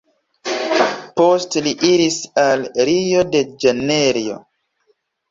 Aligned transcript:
Poste 1.19 1.61
li 1.67 1.73
iris 1.89 2.17
al 2.43 2.63
Rio-de-Ĵanejro. 2.89 4.39